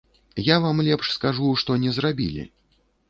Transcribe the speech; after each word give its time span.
Я 0.45 0.55
вам 0.63 0.79
лепш 0.87 1.11
скажу, 1.17 1.51
што 1.65 1.77
не 1.85 1.91
зрабілі. 1.99 2.47